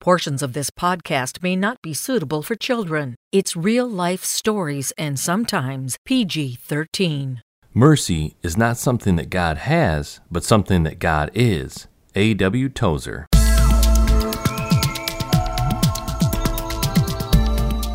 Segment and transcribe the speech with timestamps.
[0.00, 3.16] Portions of this podcast may not be suitable for children.
[3.32, 7.42] It's real life stories and sometimes PG 13.
[7.74, 11.86] Mercy is not something that God has, but something that God is.
[12.14, 12.70] A.W.
[12.70, 13.26] Tozer.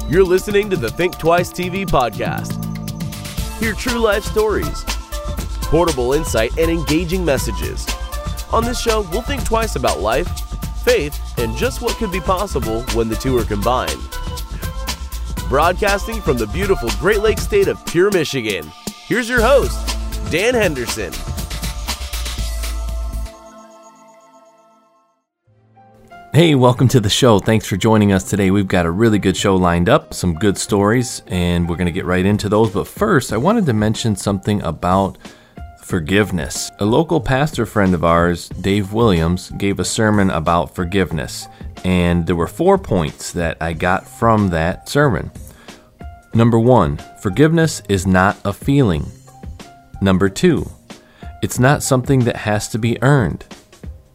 [0.07, 2.53] You're listening to the Think Twice TV podcast.
[3.59, 4.83] Hear true life stories,
[5.71, 7.83] portable insight, and engaging messages.
[8.53, 10.29] On this show, we'll think twice about life
[10.85, 13.99] faith, and just what could be possible when the two are combined.
[15.49, 18.71] Broadcasting from the beautiful Great Lakes state of Pure Michigan,
[19.07, 19.75] here's your host,
[20.31, 21.11] Dan Henderson.
[26.35, 27.39] Hey, welcome to the show.
[27.39, 28.51] Thanks for joining us today.
[28.51, 31.93] We've got a really good show lined up, some good stories, and we're going to
[31.93, 32.71] get right into those.
[32.71, 35.17] But first, I wanted to mention something about
[35.85, 36.71] forgiveness.
[36.79, 41.47] A local pastor friend of ours, Dave Williams, gave a sermon about forgiveness,
[41.83, 45.29] and there were four points that I got from that sermon.
[46.33, 49.05] Number one, forgiveness is not a feeling.
[50.01, 50.67] Number two,
[51.43, 53.45] it's not something that has to be earned.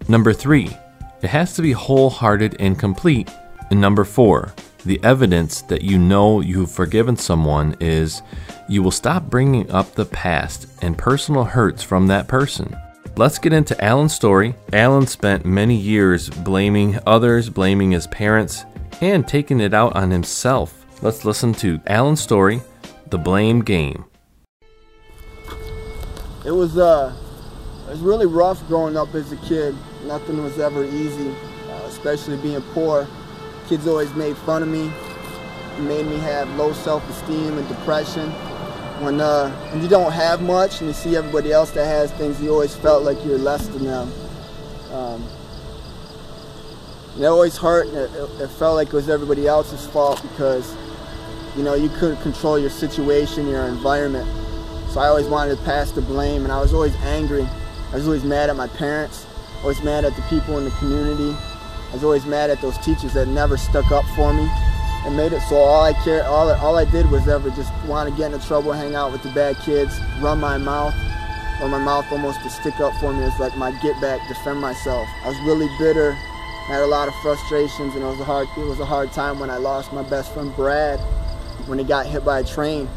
[0.09, 0.77] Number three,
[1.23, 3.31] it has to be wholehearted and complete.
[3.71, 4.53] And number four,
[4.85, 8.23] the evidence that you know you've forgiven someone is
[8.69, 12.77] you will stop bringing up the past and personal hurts from that person.
[13.17, 14.55] Let's get into Alan's story.
[14.73, 18.65] Alan spent many years blaming others, blaming his parents,
[19.01, 20.87] and taking it out on himself.
[21.03, 22.63] Let's listen to Alan's story,
[23.09, 24.05] The Blame Game.
[26.45, 27.15] It was uh
[27.87, 29.75] it was really rough growing up as a kid.
[30.05, 31.31] Nothing was ever easy,
[31.69, 33.07] uh, especially being poor.
[33.71, 34.91] Kids always made fun of me.
[35.79, 38.29] Made me have low self-esteem and depression.
[39.01, 42.43] When, uh, when you don't have much and you see everybody else that has things,
[42.43, 44.13] you always felt like you're less than them.
[44.93, 45.25] Um,
[47.17, 50.75] it always hurt and it, it, felt like it was everybody else's fault because,
[51.57, 54.29] you know, you couldn't control your situation, your environment.
[54.89, 57.47] So I always wanted to pass the blame and I was always angry.
[57.93, 59.29] I was always mad at my parents,
[59.63, 61.37] always mad at the people in the community,
[61.91, 64.49] I was always mad at those teachers that never stuck up for me
[65.05, 68.09] and made it so all I cared, all, all I did was ever just want
[68.09, 70.95] to get into trouble, hang out with the bad kids, run my mouth,
[71.61, 74.61] or my mouth almost to stick up for me as like my get back, defend
[74.61, 75.09] myself.
[75.25, 76.13] I was really bitter,
[76.69, 79.41] had a lot of frustrations, and it was a hard, it was a hard time
[79.41, 81.01] when I lost my best friend Brad
[81.67, 82.89] when he got hit by a train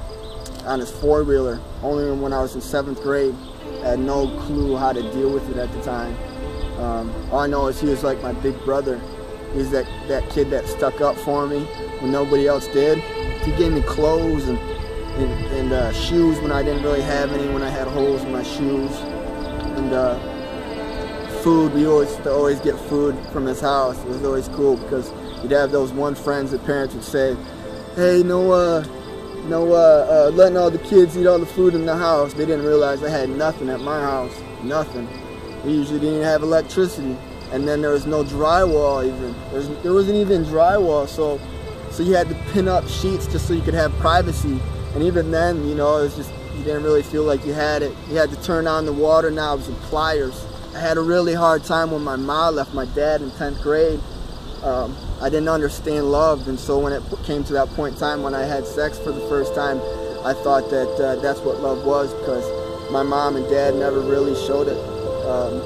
[0.65, 1.59] on his four wheeler.
[1.81, 3.35] Only when I was in seventh grade,
[3.81, 6.15] I had no clue how to deal with it at the time.
[6.77, 8.99] Um, all I know is he was like my big brother.
[9.53, 11.63] He's that, that kid that stuck up for me
[11.99, 12.99] when nobody else did.
[13.43, 17.53] He gave me clothes and, and, and uh, shoes when I didn't really have any,
[17.53, 18.91] when I had holes in my shoes.
[19.77, 20.17] And uh,
[21.43, 23.99] food, we always always get food from his house.
[23.99, 25.11] It was always cool because
[25.43, 27.35] you'd have those one friends that parents would say,
[27.95, 28.83] hey, no, uh,
[29.47, 32.33] no uh, uh, letting all the kids eat all the food in the house.
[32.33, 34.33] They didn't realize I had nothing at my house,
[34.63, 35.07] nothing.
[35.63, 37.15] We usually didn't have electricity,
[37.51, 39.33] and then there was no drywall even.
[39.81, 41.39] There wasn't even drywall, so
[41.89, 44.59] so you had to pin up sheets just so you could have privacy.
[44.93, 47.81] And even then, you know, it was just you didn't really feel like you had
[47.81, 47.95] it.
[48.09, 50.45] You had to turn on the water knobs and pliers.
[50.75, 54.01] I had a really hard time when my mom left my dad in 10th grade.
[54.63, 58.21] Um, I didn't understand love, and so when it came to that point in time
[58.21, 59.77] when I had sex for the first time,
[60.25, 64.35] I thought that uh, that's what love was because my mom and dad never really
[64.47, 64.92] showed it
[65.25, 65.59] um,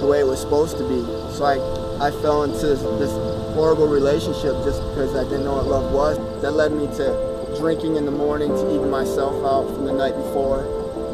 [0.00, 1.00] the way it was supposed to be.
[1.34, 1.58] So I,
[2.06, 3.12] I fell into this, this
[3.54, 6.42] horrible relationship just because I didn't know what love was.
[6.42, 10.14] That led me to drinking in the morning to even myself out from the night
[10.14, 10.62] before,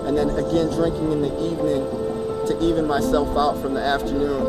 [0.07, 1.81] and then again drinking in the evening
[2.47, 4.45] to even myself out from the afternoon.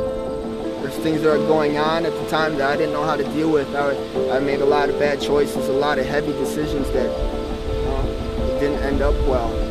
[0.82, 3.24] There's things that are going on at the time that I didn't know how to
[3.34, 3.74] deal with.
[3.74, 3.96] I,
[4.36, 8.84] I made a lot of bad choices, a lot of heavy decisions that uh, didn't
[8.84, 9.65] end up well.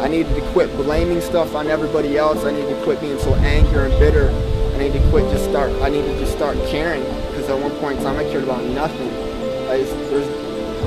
[0.00, 2.44] I needed to quit blaming stuff on everybody else.
[2.44, 4.30] I needed to quit being so angry and bitter.
[4.74, 5.72] I needed to quit just start.
[5.82, 9.08] I needed to start caring because at one point in time I cared about nothing.
[9.68, 10.28] I just, there's,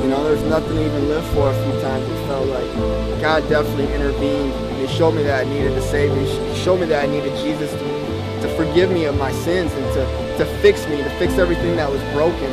[0.01, 1.51] you know, there's nothing to even live for.
[1.51, 4.53] A few times it felt like God definitely intervened.
[4.53, 6.15] and He showed me that I needed a savior.
[6.17, 9.85] He showed me that I needed Jesus to, to forgive me of my sins and
[9.93, 12.49] to, to fix me, to fix everything that was broken.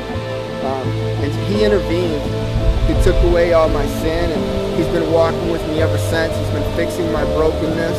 [0.67, 0.89] Um,
[1.23, 2.48] and He intervened.
[2.89, 6.33] He took away all my sin and He's been walking with me ever since.
[6.37, 7.99] He's been fixing my brokenness.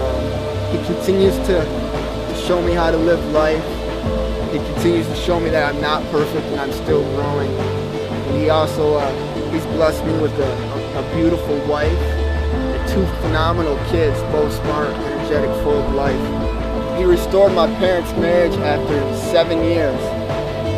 [0.00, 1.60] Um, he continues to
[2.46, 3.62] show me how to live life.
[4.50, 7.50] He continues to show me that I'm not perfect and I'm still growing.
[7.50, 13.76] And he also, uh, he's blessed me with a, a beautiful wife and two phenomenal
[13.90, 16.96] kids, both smart, energetic, full of life.
[16.96, 20.00] He restored my parents' marriage after seven years.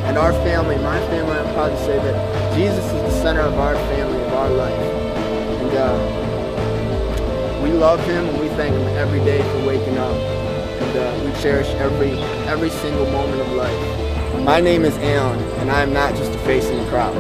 [0.03, 3.55] and our family, my family, I'm proud to say that Jesus is the center of
[3.55, 4.79] our family, of our life.
[4.79, 10.15] And uh, we love him and we thank him every day for waking up.
[10.15, 12.11] And uh, we cherish every,
[12.47, 14.45] every single moment of life.
[14.45, 17.15] My name is Alan, and I am not just a face in the crowd.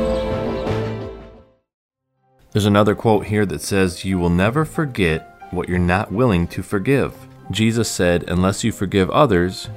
[2.50, 6.62] There's another quote here that says, You will never forget what you're not willing to
[6.62, 7.14] forgive.
[7.50, 9.70] Jesus said, Unless you forgive others,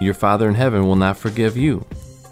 [0.00, 1.84] your Father in heaven will not forgive you.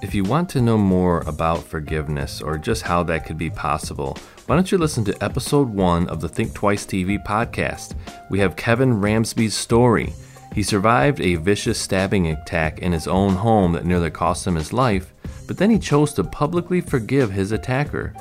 [0.04, 4.18] If you want to know more about forgiveness or just how that could be possible,
[4.44, 7.94] why don't you listen to episode one of the Think Twice TV podcast?
[8.28, 10.12] We have Kevin Ramsby's story.
[10.54, 14.74] He survived a vicious stabbing attack in his own home that nearly cost him his
[14.74, 15.14] life,
[15.46, 18.12] but then he chose to publicly forgive his attacker.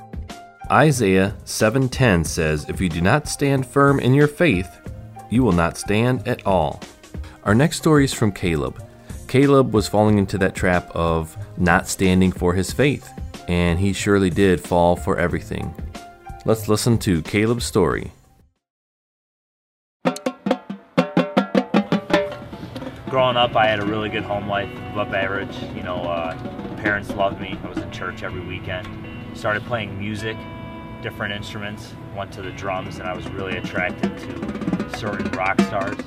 [0.72, 4.70] Isaiah 7:10 says, "If you do not stand firm in your faith,
[5.30, 6.80] you will not stand at all."
[7.44, 8.82] Our next story is from Caleb.
[9.34, 13.10] Caleb was falling into that trap of not standing for his faith,
[13.48, 15.74] and he surely did fall for everything.
[16.46, 18.12] Let's listen to Caleb's story.
[23.10, 25.58] Growing up, I had a really good home life, above average.
[25.76, 26.38] You know, uh,
[26.76, 27.58] parents loved me.
[27.64, 28.88] I was in church every weekend.
[29.36, 30.38] Started playing music
[31.02, 35.98] different instruments, went to the drums, and I was really attracted to certain rock stars.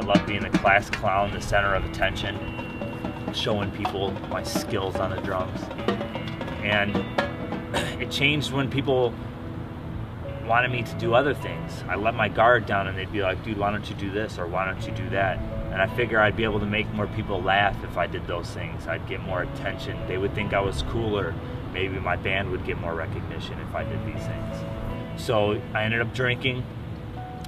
[0.00, 2.38] I love being the class clown, the center of attention,
[3.34, 5.60] showing people my skills on the drums.
[6.62, 6.96] And
[8.00, 9.12] it changed when people
[10.46, 11.84] wanted me to do other things.
[11.86, 14.38] I let my guard down and they'd be like, dude, why don't you do this
[14.38, 15.36] or why don't you do that?
[15.70, 18.50] And I figure I'd be able to make more people laugh if I did those
[18.50, 18.86] things.
[18.86, 19.98] I'd get more attention.
[20.08, 21.34] They would think I was cooler.
[21.74, 25.22] Maybe my band would get more recognition if I did these things.
[25.22, 26.64] So I ended up drinking,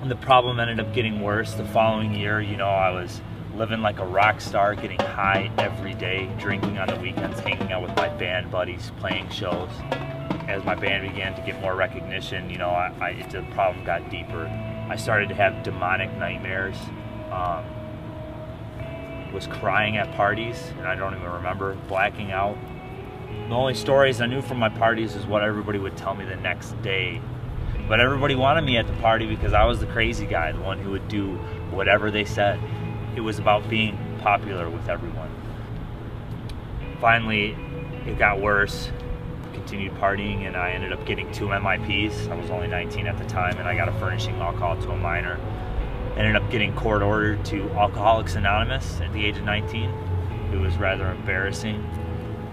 [0.03, 1.55] and the problem ended up getting worse.
[1.55, 3.21] The following year, you know, I was
[3.55, 7.83] living like a rock star, getting high every day, drinking on the weekends, hanging out
[7.83, 9.71] with my band buddies, playing shows.
[10.49, 14.11] As my band began to get more recognition, you know, I, I, the problem got
[14.11, 14.47] deeper.
[14.91, 16.77] I started to have demonic nightmares.
[17.31, 17.65] Um,
[19.33, 22.59] was crying at parties, and I don't even remember blacking out.
[23.49, 26.37] The only stories I knew from my parties is what everybody would tell me the
[26.37, 27.21] next day.
[27.93, 30.79] But everybody wanted me at the party because I was the crazy guy, the one
[30.79, 31.35] who would do
[31.71, 32.59] whatever they said.
[33.17, 35.29] It was about being popular with everyone.
[37.03, 37.55] Finally,
[38.07, 38.91] it got worse.
[39.53, 42.31] Continued partying, and I ended up getting two MIPs.
[42.31, 44.97] I was only 19 at the time, and I got a furnishing alcohol to a
[44.97, 45.39] minor
[46.17, 49.91] ended up getting court ordered to Alcoholics Anonymous at the age of 19.
[50.53, 51.83] It was rather embarrassing,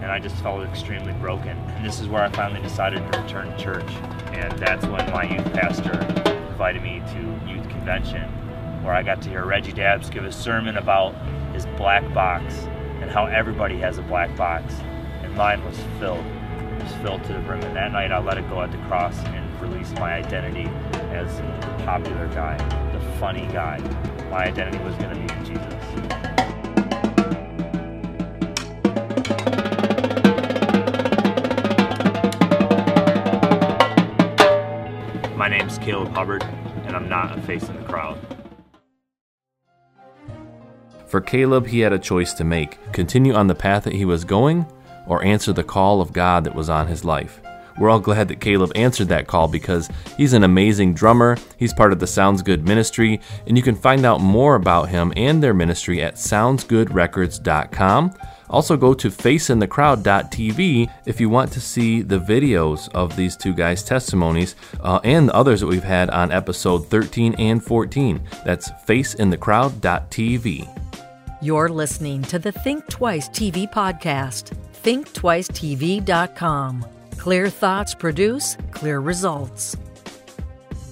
[0.00, 1.56] and I just felt extremely broken.
[1.56, 3.90] And this is where I finally decided to return to church.
[4.32, 5.92] And that's when my youth pastor
[6.50, 8.22] invited me to youth convention,
[8.82, 11.14] where I got to hear Reggie Dabbs give a sermon about
[11.52, 12.54] his black box
[13.00, 14.74] and how everybody has a black box.
[15.22, 16.24] And mine was filled.
[16.24, 17.62] It was filled to the brim.
[17.62, 20.68] And that night I let it go at the cross and released my identity
[21.12, 22.56] as the popular guy
[23.00, 23.78] the funny guy.
[24.30, 25.60] My identity was going to be in Jesus.
[35.70, 36.42] Name's Caleb Hubbard,
[36.84, 38.18] and I'm not a face in the crowd.
[41.06, 44.24] For Caleb, he had a choice to make continue on the path that he was
[44.24, 44.66] going,
[45.06, 47.40] or answer the call of God that was on his life.
[47.78, 51.36] We're all glad that Caleb answered that call because he's an amazing drummer.
[51.56, 55.12] He's part of the Sounds Good ministry, and you can find out more about him
[55.16, 58.14] and their ministry at soundsgoodrecords.com.
[58.50, 63.84] Also, go to faceinthecrowd.tv if you want to see the videos of these two guys'
[63.84, 68.20] testimonies uh, and the others that we've had on episode 13 and 14.
[68.44, 70.76] That's faceinthecrowd.tv.
[71.42, 74.54] You're listening to the Think Twice TV podcast.
[74.82, 76.99] ThinkTwiceTV.com.
[77.16, 79.76] Clear thoughts produce clear results.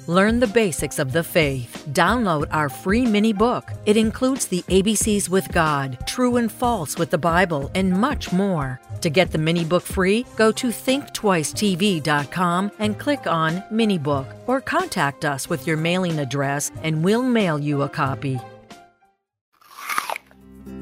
[0.09, 1.85] Learn the basics of the faith.
[1.93, 3.71] Download our free mini book.
[3.85, 8.81] It includes the ABCs with God, True and False with the Bible, and much more.
[9.03, 14.63] To get the mini book free, go to thinktwicetv.com and click on mini book or
[14.63, 18.41] contact us with your mailing address and we'll mail you a copy.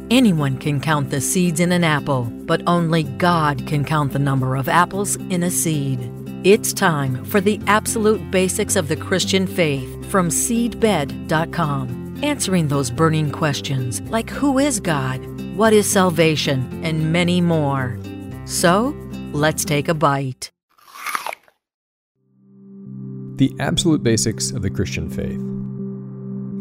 [0.09, 4.55] Anyone can count the seeds in an apple, but only God can count the number
[4.55, 5.99] of apples in a seed.
[6.45, 12.21] It's time for the absolute basics of the Christian faith from seedbed.com.
[12.23, 15.19] Answering those burning questions like who is God,
[15.57, 17.99] what is salvation, and many more.
[18.45, 18.97] So,
[19.33, 20.53] let's take a bite.
[23.39, 25.43] The absolute basics of the Christian faith.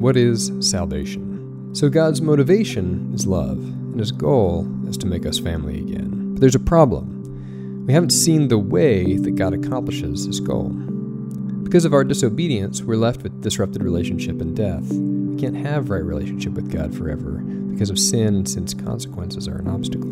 [0.02, 1.35] What is salvation?
[1.75, 6.32] So God's motivation is love, and his goal is to make us family again.
[6.32, 7.86] But there's a problem.
[7.86, 10.70] We haven't seen the way that God accomplishes his goal.
[10.70, 14.89] Because of our disobedience, we're left with disrupted relationship and death.
[14.89, 17.39] We can't have right relationship with God forever
[17.74, 20.10] because of sin and sin's consequences are an obstacle.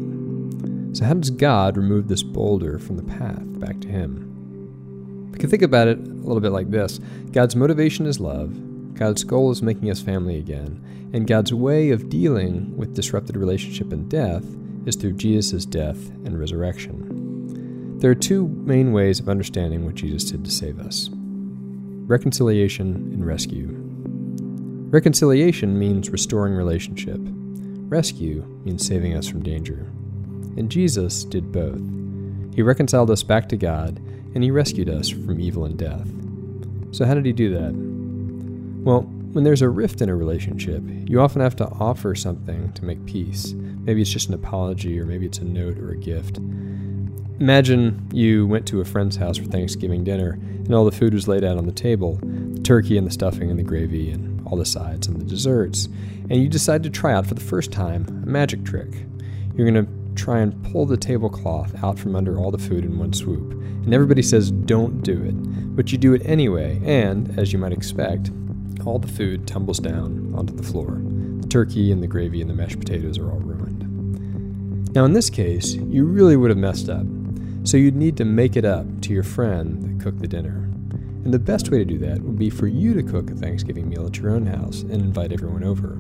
[0.94, 5.32] So, how does God remove this boulder from the path back to Him?
[5.32, 7.00] We can think about it a little bit like this
[7.32, 8.54] God's motivation is love,
[8.94, 13.92] God's goal is making us family again, and God's way of dealing with disrupted relationship
[13.92, 14.46] and death
[14.86, 18.00] is through Jesus' death and resurrection.
[18.00, 21.10] There are two main ways of understanding what Jesus did to save us
[22.06, 23.70] reconciliation and rescue.
[24.90, 27.18] Reconciliation means restoring relationship.
[27.18, 29.90] Rescue means saving us from danger.
[30.58, 31.82] And Jesus did both.
[32.54, 34.00] He reconciled us back to God,
[34.36, 36.08] and He rescued us from evil and death.
[36.92, 37.93] So, how did He do that?
[38.84, 42.86] Well, when there's a rift in a relationship, you often have to offer something to
[42.86, 43.54] make peace.
[43.54, 46.38] Maybe it's just an apology, or maybe it's a note or a gift.
[47.40, 51.28] Imagine you went to a friend's house for Thanksgiving dinner, and all the food was
[51.28, 54.58] laid out on the table the turkey and the stuffing and the gravy, and all
[54.58, 55.88] the sides and the desserts
[56.30, 59.06] and you decide to try out for the first time a magic trick.
[59.56, 62.98] You're going to try and pull the tablecloth out from under all the food in
[62.98, 63.52] one swoop.
[63.52, 67.74] And everybody says don't do it, but you do it anyway, and, as you might
[67.74, 68.32] expect,
[68.86, 70.98] all the food tumbles down onto the floor.
[71.42, 74.94] The turkey and the gravy and the mashed potatoes are all ruined.
[74.96, 77.06] Now, in this case, you really would have messed up,
[77.64, 80.70] so you'd need to make it up to your friend that cooked the dinner.
[81.24, 83.90] And the best way to do that would be for you to cook a Thanksgiving
[83.90, 85.96] meal at your own house and invite everyone over.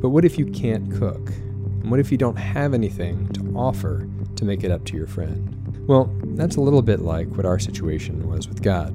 [0.00, 1.30] But what if you can't cook?
[1.30, 5.06] And what if you don't have anything to offer to make it up to your
[5.06, 5.84] friend?
[5.86, 8.92] Well, that's a little bit like what our situation was with God.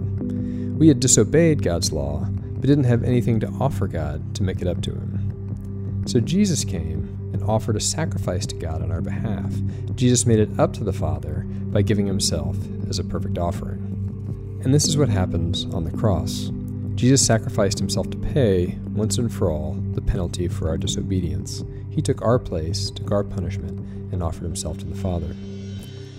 [0.77, 2.27] We had disobeyed God's law,
[2.61, 6.03] but didn't have anything to offer God to make it up to Him.
[6.05, 9.51] So Jesus came and offered a sacrifice to God on our behalf.
[9.95, 12.55] Jesus made it up to the Father by giving Himself
[12.87, 14.59] as a perfect offering.
[14.63, 16.51] And this is what happens on the cross.
[16.93, 21.63] Jesus sacrificed himself to pay, once and for all, the penalty for our disobedience.
[21.89, 23.79] He took our place, took our punishment,
[24.11, 25.35] and offered himself to the Father.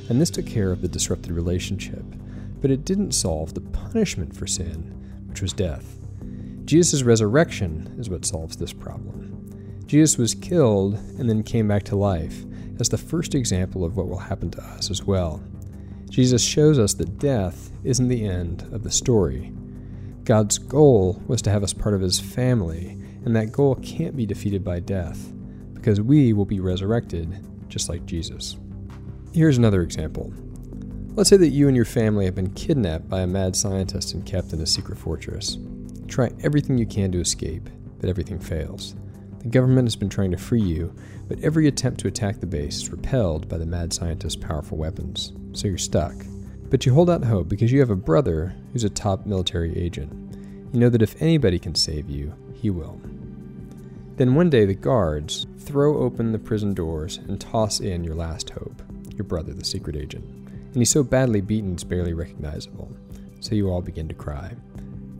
[0.08, 2.02] And this took care of the disrupted relationship,
[2.61, 6.01] but it didn't solve the punishment for sin, which was death.
[6.64, 9.83] Jesus' resurrection is what solves this problem.
[9.87, 12.45] Jesus was killed and then came back to life
[12.81, 15.42] as the first example of what will happen to us as well.
[16.09, 19.52] Jesus shows us that death isn't the end of the story.
[20.25, 22.90] God's goal was to have us part of his family,
[23.25, 25.33] and that goal can't be defeated by death,
[25.75, 28.57] because we will be resurrected just like Jesus.
[29.33, 30.33] Here's another example.
[31.14, 34.25] Let's say that you and your family have been kidnapped by a mad scientist and
[34.25, 35.59] kept in a secret fortress.
[36.12, 38.95] Try everything you can to escape, but everything fails.
[39.38, 40.95] The government has been trying to free you,
[41.26, 45.33] but every attempt to attack the base is repelled by the mad scientist's powerful weapons,
[45.54, 46.12] so you're stuck.
[46.69, 50.12] But you hold out hope because you have a brother who's a top military agent.
[50.75, 53.00] You know that if anybody can save you, he will.
[54.16, 58.50] Then one day the guards throw open the prison doors and toss in your last
[58.50, 58.83] hope,
[59.14, 60.26] your brother, the secret agent.
[60.26, 62.95] And he's so badly beaten it's barely recognizable,
[63.40, 64.52] so you all begin to cry.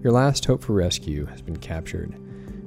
[0.03, 2.13] Your last hope for rescue has been captured,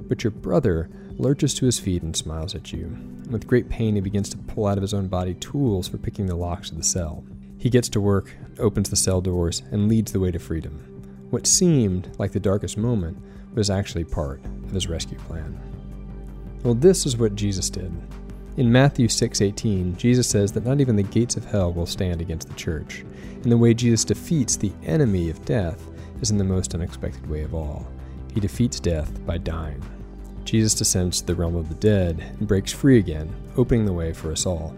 [0.08, 0.88] but your brother
[1.18, 2.96] lurches to his feet and smiles at you.
[3.28, 6.24] With great pain, he begins to pull out of his own body tools for picking
[6.24, 7.24] the locks of the cell.
[7.58, 10.78] He gets to work, opens the cell doors, and leads the way to freedom.
[11.28, 13.18] What seemed like the darkest moment
[13.54, 15.60] was actually part of his rescue plan.
[16.64, 17.92] Well, this is what Jesus did.
[18.56, 22.48] In Matthew 6:18, Jesus says that not even the gates of hell will stand against
[22.48, 23.04] the church.
[23.42, 25.86] And the way Jesus defeats the enemy of death
[26.20, 27.86] is in the most unexpected way of all.
[28.32, 29.82] He defeats death by dying.
[30.44, 34.12] Jesus descends to the realm of the dead and breaks free again, opening the way
[34.12, 34.74] for us all.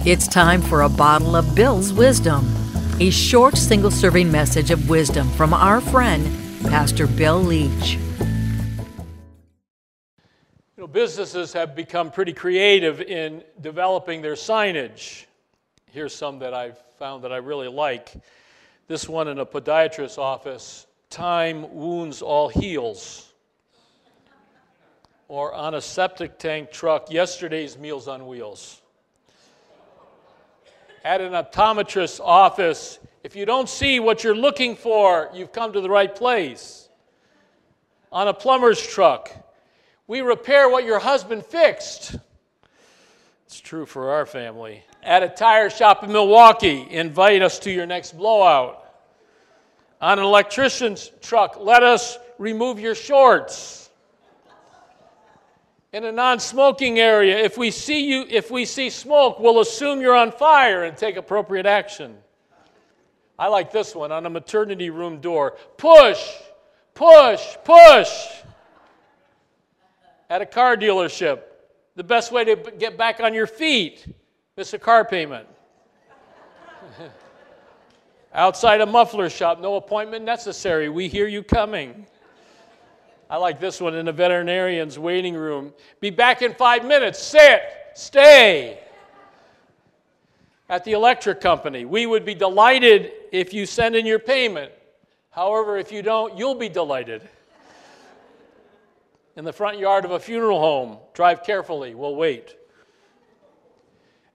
[0.05, 2.45] It's time for a bottle of Bill's Wisdom,
[2.99, 6.29] a short single serving message of wisdom from our friend,
[6.63, 7.93] Pastor Bill Leach.
[7.95, 8.25] You
[10.75, 15.23] know, businesses have become pretty creative in developing their signage.
[15.89, 18.11] Here's some that I've found that I really like.
[18.89, 23.31] This one in a podiatrist's office Time wounds all heals.
[25.29, 28.81] Or on a septic tank truck, yesterday's Meals on Wheels.
[31.03, 35.81] At an optometrist's office, if you don't see what you're looking for, you've come to
[35.81, 36.87] the right place.
[38.11, 39.31] On a plumber's truck,
[40.07, 42.15] we repair what your husband fixed.
[43.45, 44.83] It's true for our family.
[45.01, 48.79] At a tire shop in Milwaukee, invite us to your next blowout.
[49.99, 53.82] On an electrician's truck, let us remove your shorts.
[55.93, 60.15] In a non-smoking area, if we see you if we see smoke, we'll assume you're
[60.15, 62.17] on fire and take appropriate action.
[63.37, 65.55] I like this one on a maternity room door.
[65.77, 66.27] Push,
[66.95, 68.09] push, push.
[70.31, 71.41] At a car dealership,
[71.95, 74.07] the best way to get back on your feet,
[74.57, 75.47] is a car payment.
[78.33, 80.89] Outside a muffler shop, no appointment necessary.
[80.89, 82.07] We hear you coming.
[83.33, 85.73] I like this one in the veterinarian's waiting room.
[85.99, 87.17] Be back in five minutes.
[87.17, 87.63] Sit,
[87.95, 88.79] stay.
[90.69, 94.71] At the electric company, we would be delighted if you send in your payment.
[95.31, 97.27] However, if you don't, you'll be delighted.
[99.35, 102.55] In the front yard of a funeral home, drive carefully, we'll wait.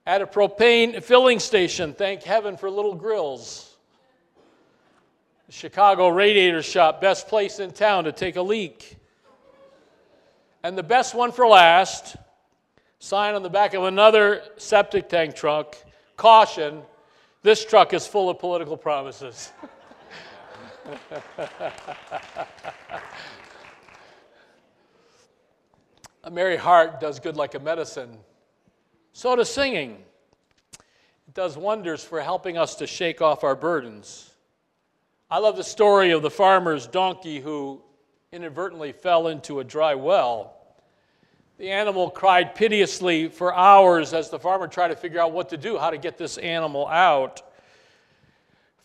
[0.05, 3.68] At a propane filling station, thank heaven for little grills.
[5.49, 8.97] The Chicago Radiator Shop, best place in town to take a leak.
[10.61, 12.17] And the best one for last,
[12.99, 15.75] sign on the back of another septic tank truck
[16.17, 16.83] caution,
[17.41, 19.51] this truck is full of political promises.
[26.23, 28.19] a merry heart does good like a medicine.
[29.13, 30.03] So does singing.
[31.27, 34.28] It does wonders for helping us to shake off our burdens.
[35.31, 37.83] I love the story of the farmer's donkey who
[38.31, 40.55] inadvertently fell into a dry well.
[41.59, 45.57] The animal cried piteously for hours as the farmer tried to figure out what to
[45.57, 47.43] do, how to get this animal out.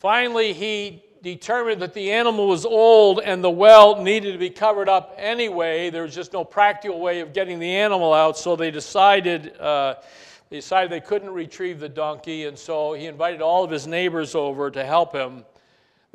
[0.00, 4.90] Finally, he determined that the animal was old and the well needed to be covered
[4.90, 5.88] up anyway.
[5.88, 9.59] There was just no practical way of getting the animal out, so they decided.
[9.59, 9.94] Uh,
[10.50, 14.35] they decided they couldn't retrieve the donkey, and so he invited all of his neighbors
[14.35, 15.42] over to help him.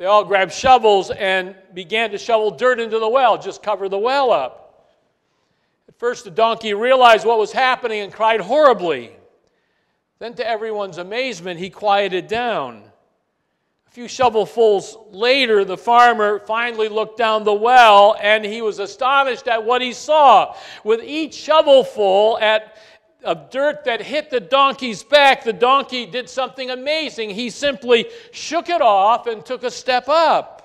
[0.00, 3.98] They all grabbed shovels and began to shovel dirt into the well, just cover the
[3.98, 4.88] well up.
[5.88, 9.12] At first, the donkey realized what was happening and cried horribly.
[10.18, 12.82] Then, to everyone's amazement, he quieted down.
[13.88, 19.48] A few shovelfuls later, the farmer finally looked down the well and he was astonished
[19.48, 20.56] at what he saw.
[20.82, 22.78] With each shovelful at
[23.24, 27.30] of dirt that hit the donkey's back, the donkey did something amazing.
[27.30, 30.56] He simply shook it off and took a step up.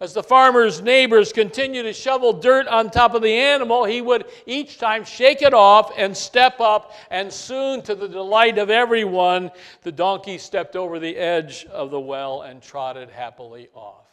[0.00, 4.24] As the farmer's neighbors continued to shovel dirt on top of the animal, he would
[4.46, 9.52] each time shake it off and step up, and soon, to the delight of everyone,
[9.82, 14.08] the donkey stepped over the edge of the well and trotted happily off.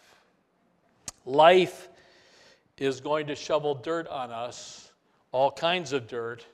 [1.25, 1.89] Life
[2.77, 4.91] is going to shovel dirt on us,
[5.31, 6.45] all kinds of dirt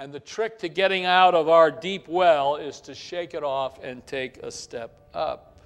[0.00, 3.82] and the trick to getting out of our deep well is to shake it off
[3.82, 5.56] and take a step up.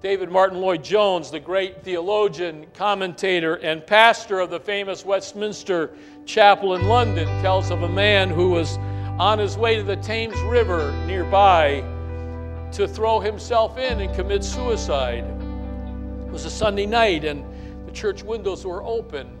[0.00, 5.90] David Martyn Lloyd Jones, the great theologian, commentator, and pastor of the famous Westminster
[6.24, 8.76] Chapel in London, tells of a man who was
[9.18, 11.82] on his way to the Thames River nearby
[12.70, 15.24] to throw himself in and commit suicide.
[15.24, 17.44] It was a Sunday night, and
[17.86, 19.36] the church windows were open.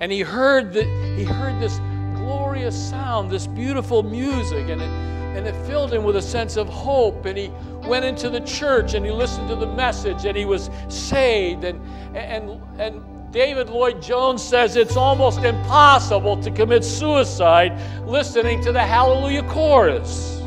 [0.00, 0.82] And he heard, the,
[1.16, 1.78] he heard this
[2.26, 4.90] glorious sound, this beautiful music, and it,
[5.36, 7.24] and it filled him with a sense of hope.
[7.24, 7.52] And he
[7.86, 11.62] went into the church and he listened to the message and he was saved.
[11.62, 11.80] And,
[12.16, 18.82] and, and David Lloyd Jones says it's almost impossible to commit suicide listening to the
[18.82, 20.42] Hallelujah chorus.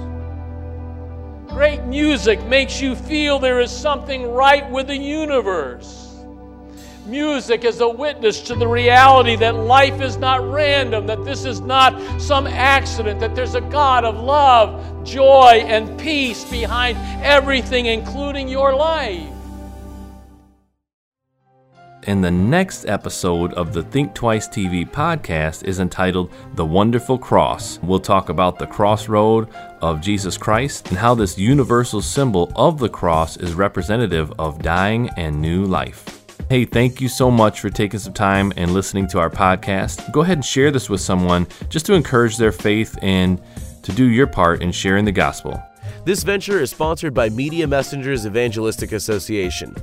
[1.48, 6.09] Great music makes you feel there is something right with the universe.
[7.06, 11.62] Music is a witness to the reality that life is not random, that this is
[11.62, 18.48] not some accident, that there's a God of love, joy, and peace behind everything, including
[18.48, 19.28] your life.
[22.10, 27.80] and the next episode of the Think Twice TV podcast is entitled The Wonderful Cross.
[27.84, 29.48] We'll talk about the crossroad
[29.82, 35.12] of Jesus Christ and how this universal symbol of the cross is representative of dying
[35.18, 36.19] and new life.
[36.48, 40.12] Hey, thank you so much for taking some time and listening to our podcast.
[40.12, 43.42] Go ahead and share this with someone just to encourage their faith and
[43.84, 45.62] to do your part in sharing the gospel.
[46.06, 49.76] This venture is sponsored by Media Messengers Evangelistic Association,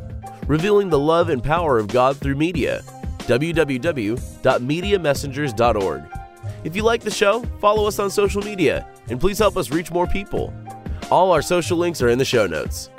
[0.47, 2.83] revealing the love and power of God through media.
[3.19, 6.03] www.mediamessengers.org.
[6.65, 9.93] If you like the show, follow us on social media and please help us reach
[9.93, 10.53] more people.
[11.11, 12.91] All our social links are in the show notes.